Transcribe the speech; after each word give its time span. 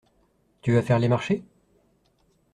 Tu 0.63 0.73
vas 0.73 0.81
faire 0.81 0.97
les 0.97 1.07
marchés? 1.07 1.43